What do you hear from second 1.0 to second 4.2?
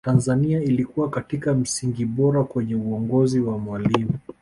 katika misingi bora kwenye uongozi wa mwalimu